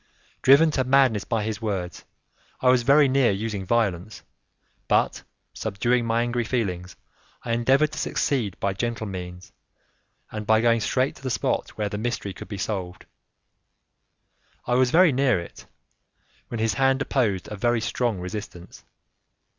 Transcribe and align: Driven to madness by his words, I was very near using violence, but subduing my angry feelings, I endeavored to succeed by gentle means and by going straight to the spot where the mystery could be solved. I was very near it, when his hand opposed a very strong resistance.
Driven 0.41 0.71
to 0.71 0.83
madness 0.83 1.25
by 1.25 1.43
his 1.43 1.61
words, 1.61 2.05
I 2.59 2.69
was 2.69 2.81
very 2.81 3.07
near 3.07 3.29
using 3.29 3.63
violence, 3.67 4.23
but 4.87 5.21
subduing 5.53 6.05
my 6.07 6.23
angry 6.23 6.43
feelings, 6.43 6.95
I 7.45 7.51
endeavored 7.53 7.91
to 7.91 7.99
succeed 7.99 8.59
by 8.59 8.73
gentle 8.73 9.05
means 9.05 9.51
and 10.31 10.47
by 10.47 10.59
going 10.59 10.79
straight 10.79 11.17
to 11.17 11.21
the 11.21 11.29
spot 11.29 11.77
where 11.77 11.87
the 11.87 11.99
mystery 11.99 12.33
could 12.33 12.47
be 12.47 12.57
solved. 12.57 13.05
I 14.65 14.73
was 14.73 14.89
very 14.89 15.11
near 15.11 15.39
it, 15.39 15.67
when 16.47 16.59
his 16.59 16.73
hand 16.73 17.03
opposed 17.03 17.47
a 17.51 17.55
very 17.55 17.79
strong 17.79 18.19
resistance. 18.19 18.83